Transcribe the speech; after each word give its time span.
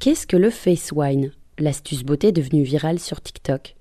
Qu'est-ce 0.00 0.26
que 0.26 0.38
le 0.38 0.48
face 0.48 0.92
wine? 0.92 1.30
L'astuce 1.58 2.04
beauté 2.04 2.32
devenue 2.32 2.62
virale 2.62 2.98
sur 2.98 3.20
TikTok. 3.20 3.76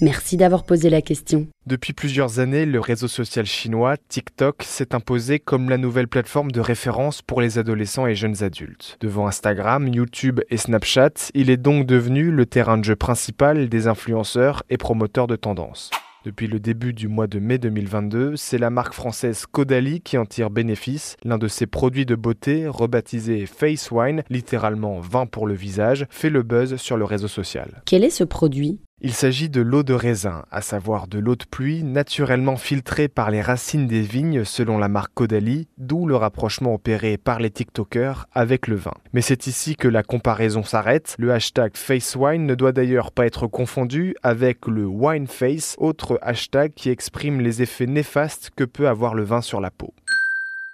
Merci 0.00 0.38
d'avoir 0.38 0.64
posé 0.64 0.88
la 0.88 1.02
question. 1.02 1.46
Depuis 1.66 1.92
plusieurs 1.92 2.38
années, 2.38 2.64
le 2.64 2.80
réseau 2.80 3.06
social 3.06 3.44
chinois 3.44 3.98
TikTok 4.08 4.62
s'est 4.62 4.94
imposé 4.94 5.38
comme 5.38 5.68
la 5.68 5.76
nouvelle 5.76 6.08
plateforme 6.08 6.50
de 6.50 6.60
référence 6.60 7.20
pour 7.20 7.42
les 7.42 7.58
adolescents 7.58 8.06
et 8.06 8.14
jeunes 8.14 8.42
adultes. 8.42 8.96
Devant 9.02 9.26
Instagram, 9.26 9.88
YouTube 9.88 10.40
et 10.48 10.56
Snapchat, 10.56 11.28
il 11.34 11.50
est 11.50 11.58
donc 11.58 11.84
devenu 11.84 12.30
le 12.30 12.46
terrain 12.46 12.78
de 12.78 12.84
jeu 12.84 12.96
principal 12.96 13.68
des 13.68 13.88
influenceurs 13.88 14.62
et 14.70 14.78
promoteurs 14.78 15.26
de 15.26 15.36
tendances. 15.36 15.90
Depuis 16.24 16.48
le 16.48 16.60
début 16.60 16.92
du 16.92 17.08
mois 17.08 17.26
de 17.26 17.38
mai 17.38 17.56
2022, 17.56 18.36
c'est 18.36 18.58
la 18.58 18.68
marque 18.68 18.92
française 18.92 19.46
Caudalie 19.46 20.02
qui 20.02 20.18
en 20.18 20.26
tire 20.26 20.50
bénéfice. 20.50 21.16
L'un 21.24 21.38
de 21.38 21.48
ses 21.48 21.66
produits 21.66 22.04
de 22.04 22.14
beauté, 22.14 22.68
rebaptisé 22.68 23.46
Face 23.46 23.90
Wine, 23.90 24.22
littéralement 24.28 25.00
vin 25.00 25.24
pour 25.24 25.46
le 25.46 25.54
visage, 25.54 26.06
fait 26.10 26.28
le 26.28 26.42
buzz 26.42 26.76
sur 26.76 26.98
le 26.98 27.06
réseau 27.06 27.28
social. 27.28 27.82
Quel 27.86 28.04
est 28.04 28.10
ce 28.10 28.24
produit? 28.24 28.80
Il 29.02 29.14
s'agit 29.14 29.48
de 29.48 29.62
l'eau 29.62 29.82
de 29.82 29.94
raisin, 29.94 30.44
à 30.50 30.60
savoir 30.60 31.06
de 31.06 31.18
l'eau 31.18 31.34
de 31.34 31.44
pluie 31.44 31.82
naturellement 31.82 32.56
filtrée 32.56 33.08
par 33.08 33.30
les 33.30 33.40
racines 33.40 33.86
des 33.86 34.02
vignes 34.02 34.44
selon 34.44 34.76
la 34.76 34.88
marque 34.88 35.14
Caudalie, 35.14 35.68
d'où 35.78 36.06
le 36.06 36.16
rapprochement 36.16 36.74
opéré 36.74 37.16
par 37.16 37.40
les 37.40 37.50
TikTokers 37.50 38.26
avec 38.34 38.66
le 38.66 38.76
vin. 38.76 38.92
Mais 39.14 39.22
c'est 39.22 39.46
ici 39.46 39.74
que 39.74 39.88
la 39.88 40.02
comparaison 40.02 40.62
s'arrête. 40.62 41.14
Le 41.18 41.32
hashtag 41.32 41.76
FaceWine 41.76 42.44
ne 42.44 42.54
doit 42.54 42.72
d'ailleurs 42.72 43.10
pas 43.10 43.24
être 43.24 43.46
confondu 43.46 44.14
avec 44.22 44.66
le 44.66 44.84
WineFace, 44.84 45.76
autre 45.78 46.18
hashtag 46.20 46.74
qui 46.74 46.90
exprime 46.90 47.40
les 47.40 47.62
effets 47.62 47.86
néfastes 47.86 48.50
que 48.54 48.64
peut 48.64 48.88
avoir 48.88 49.14
le 49.14 49.22
vin 49.22 49.40
sur 49.40 49.62
la 49.62 49.70
peau. 49.70 49.94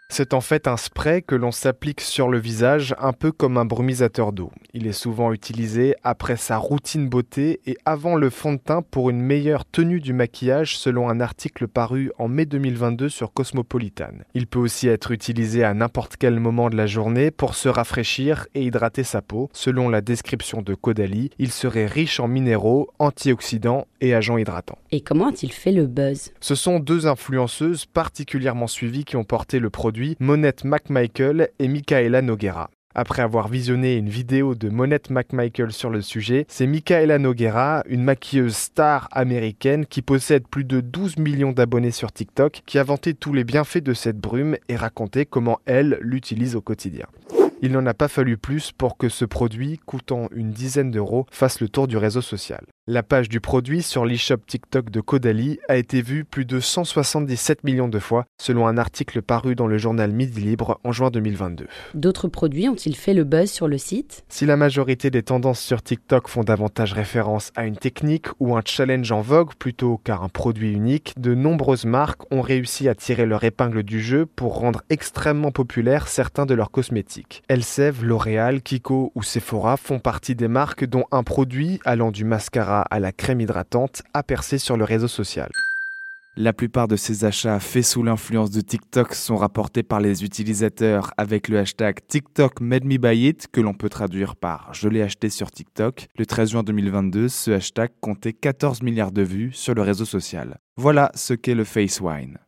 C'est 0.09 0.35
en 0.35 0.41
fait 0.41 0.69
un 0.69 0.77
spray 0.77 1.21
que 1.21 1.35
l'on 1.35 1.51
s'applique 1.51 2.01
sur 2.01 2.29
le 2.29 2.39
visage 2.39 2.95
un 3.01 3.13
peu 3.13 3.33
comme 3.33 3.59
un 3.59 3.65
brumisateur 3.65 4.33
d'eau. 4.33 4.53
Il 4.73 4.87
est 4.87 4.93
souvent 4.93 5.33
utilisé 5.33 5.97
après 6.05 6.37
sa 6.37 6.59
routine 6.59 7.09
beauté 7.09 7.61
et 7.67 7.77
avant 7.85 8.15
le 8.15 8.31
fond 8.31 8.53
de 8.53 8.59
teint 8.59 8.83
pour 8.83 9.11
une 9.11 9.21
meilleure 9.21 9.65
tenue 9.65 10.01
du 10.01 10.13
maquillage 10.13 10.79
selon 10.79 11.09
un 11.09 11.21
article 11.21 11.67
paru 11.67 12.13
en 12.19 12.29
mai 12.29 12.47
2022 12.47 13.09
sur 13.09 13.33
Cosmopolitan. 13.33 14.13
Il 14.35 14.47
peut 14.47 14.61
aussi 14.61 14.87
être 14.87 15.11
utilisé 15.11 15.65
à 15.65 15.75
n'importe 15.75 16.17
quel 16.17 16.39
moment 16.39 16.71
de 16.71 16.77
la 16.77 16.87
journée 16.87 17.33
pour 17.33 17.57
se 17.57 17.69
rafraîchir 17.69 18.47
et 18.55 18.63
hydrater 18.63 19.03
sa 19.03 19.23
peau. 19.23 19.51
Selon 19.53 19.89
la 19.89 20.03
description 20.03 20.63
de 20.63 20.75
Caudalie, 20.75 21.31
il 21.39 21.51
serait 21.51 21.87
riche 21.87 22.21
en 22.21 22.29
minéraux, 22.29 22.89
antioxydants 23.01 23.89
et 24.01 24.15
agents 24.15 24.39
hydratants. 24.39 24.79
Et 24.93 25.01
comment 25.01 25.29
a-t-il 25.29 25.53
fait 25.53 25.73
le 25.73 25.87
buzz? 25.87 26.33
Ce 26.41 26.55
sont 26.55 26.79
deux 26.79 27.09
influenceuses 27.09 27.87
particulièrement 27.87 28.69
suivies 28.69 29.05
qui 29.05 29.17
ont 29.17 29.25
porté 29.25 29.59
le 29.59 29.69
produit 29.69 29.96
Monette 30.21 30.65
McMichael 30.65 31.49
et 31.59 31.69
Michaela 31.69 32.23
Noguera. 32.23 32.71
Après 32.95 33.23
avoir 33.23 33.49
visionné 33.49 33.97
une 33.97 34.09
vidéo 34.09 34.55
de 34.55 34.69
Monette 34.69 35.11
McMichael 35.11 35.71
sur 35.73 35.91
le 35.91 36.01
sujet, 36.01 36.47
c'est 36.49 36.67
Michaela 36.67 37.19
Noguera, 37.19 37.83
une 37.89 38.03
maquilleuse 38.03 38.57
star 38.57 39.09
américaine 39.13 39.85
qui 39.85 40.01
possède 40.01 40.49
plus 40.49 40.65
de 40.65 40.81
12 40.81 41.19
millions 41.19 41.53
d'abonnés 41.53 41.91
sur 41.91 42.11
TikTok, 42.11 42.63
qui 42.65 42.79
a 42.79 42.83
vanté 42.83 43.15
tous 43.15 43.33
les 43.33 43.45
bienfaits 43.45 43.83
de 43.83 43.93
cette 43.93 44.19
brume 44.19 44.57
et 44.69 44.77
raconté 44.77 45.27
comment 45.27 45.61
elle 45.67 45.99
l'utilise 46.01 46.57
au 46.57 46.63
quotidien. 46.63 47.07
Il 47.63 47.73
n'en 47.73 47.87
a 47.87 47.95
pas 47.95 48.09
fallu 48.09 48.37
plus 48.37 48.73
pour 48.73 48.99
que 48.99 49.09
ce 49.09 49.25
produit, 49.25 49.79
coûtant 49.87 50.29
une 50.35 50.51
dizaine 50.51 50.91
d'euros, 50.91 51.27
fasse 51.31 51.61
le 51.61 51.69
tour 51.69 51.89
du 51.89 51.97
réseau 51.97 52.21
social. 52.21 52.65
La 52.89 53.03
page 53.03 53.29
du 53.29 53.41
produit 53.41 53.83
sur 53.83 54.05
l'eShop 54.05 54.37
TikTok 54.47 54.91
de 54.91 55.01
Caudalie 55.01 55.59
a 55.69 55.77
été 55.77 56.03
vue 56.03 56.25
plus 56.25 56.45
de 56.45 56.61
177 56.61 57.65
millions 57.65 57.89
de 57.89 57.99
fois, 57.99 58.27
selon 58.41 58.69
un 58.69 58.79
article 58.79 59.23
paru 59.23 59.57
dans 59.57 59.67
le 59.67 59.77
journal 59.77 60.13
Midi 60.13 60.41
Libre 60.41 60.79
en 60.85 60.93
juin 60.93 61.11
2022. 61.11 61.67
D'autres 61.95 62.29
produits 62.29 62.69
ont-ils 62.69 62.95
fait 62.95 63.13
le 63.13 63.25
buzz 63.25 63.51
sur 63.51 63.67
le 63.67 63.77
site? 63.77 64.25
Si 64.29 64.47
la 64.47 64.57
majorité 64.57 65.11
des 65.11 65.25
tendances 65.25 65.59
sur 65.59 65.83
TikTok 65.83 66.29
font 66.29 66.45
davantage 66.45 66.93
référence 66.93 67.51
à 67.57 67.67
une 67.67 67.77
technique 67.77 68.27
ou 68.39 68.57
un 68.57 68.63
challenge 68.65 69.11
en 69.11 69.21
vogue 69.21 69.55
plutôt 69.55 69.97
qu'à 69.97 70.19
un 70.19 70.29
produit 70.29 70.73
unique, 70.73 71.13
de 71.19 71.35
nombreuses 71.35 71.87
marques 71.87 72.23
ont 72.33 72.41
réussi 72.41 72.89
à 72.89 72.95
tirer 72.95 73.27
leur 73.27 73.43
épingle 73.43 73.83
du 73.83 74.01
jeu 74.01 74.27
pour 74.27 74.59
rendre 74.59 74.83
extrêmement 74.91 75.51
populaires 75.51 76.07
certains 76.07 76.47
de 76.47 76.55
leurs 76.55 76.71
cosmétiques. 76.71 77.43
Elsev, 77.49 78.03
L'Oréal, 78.03 78.61
Kiko 78.61 79.13
ou 79.15 79.23
Sephora 79.23 79.77
font 79.77 80.01
partie 80.01 80.35
des 80.35 80.49
marques 80.49 80.85
dont 80.85 81.05
un 81.13 81.23
produit 81.23 81.79
allant 81.85 82.11
du 82.11 82.25
mascara 82.25 82.83
à 82.83 82.99
la 82.99 83.13
crème 83.13 83.41
hydratante 83.41 84.03
a 84.15 84.25
percé 84.25 84.59
sur 84.59 84.77
le 84.77 84.83
réseau 84.83 85.07
social. 85.07 85.49
La 86.37 86.53
plupart 86.53 86.89
de 86.89 86.97
ces 86.97 87.25
achats 87.25 87.61
faits 87.61 87.85
sous 87.85 88.03
l'influence 88.03 88.51
de 88.51 88.61
TikTok 88.61 89.15
sont 89.15 89.37
rapportés 89.37 89.85
par 89.85 90.01
les 90.01 90.25
utilisateurs 90.25 91.13
avec 91.17 91.47
le 91.47 91.61
hashtag 91.61 92.01
TikTok 92.09 92.61
Made 92.61 92.85
Me 92.85 92.99
Buy 92.99 93.29
It 93.29 93.47
que 93.53 93.61
l'on 93.61 93.75
peut 93.75 93.89
traduire 93.89 94.35
par 94.35 94.75
Je 94.75 94.89
l'ai 94.89 95.01
acheté 95.01 95.31
sur 95.31 95.53
TikTok. 95.53 96.09
Le 96.19 96.27
13 96.27 96.51
juin 96.51 96.63
2022, 96.65 97.29
ce 97.29 97.53
hashtag 97.53 97.91
comptait 98.01 98.33
14 98.33 98.83
milliards 98.83 99.13
de 99.13 99.23
vues 99.23 99.53
sur 99.53 99.73
le 99.73 99.83
réseau 99.83 100.05
social. 100.05 100.59
Voilà 100.77 101.13
ce 101.15 101.33
qu'est 101.33 101.55
le 101.55 101.65
Face 101.65 102.01
Wine. 102.01 102.39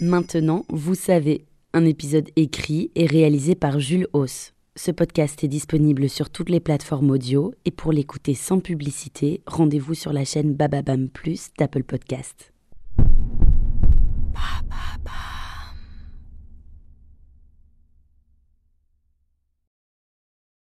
Maintenant, 0.00 0.64
vous 0.68 0.96
savez, 0.96 1.44
un 1.74 1.84
épisode 1.84 2.30
écrit 2.36 2.92
et 2.94 3.04
réalisé 3.04 3.56
par 3.56 3.80
Jules 3.80 4.06
Hauss. 4.12 4.54
Ce 4.76 4.92
podcast 4.92 5.42
est 5.42 5.48
disponible 5.48 6.08
sur 6.08 6.30
toutes 6.30 6.48
les 6.48 6.60
plateformes 6.60 7.10
audio 7.10 7.52
et 7.64 7.72
pour 7.72 7.92
l'écouter 7.92 8.34
sans 8.34 8.60
publicité, 8.60 9.42
rendez-vous 9.46 9.94
sur 9.94 10.12
la 10.12 10.24
chaîne 10.24 10.54
Bababam 10.54 11.08
Plus 11.08 11.48
d'Apple 11.58 11.82
Podcast. 11.82 12.53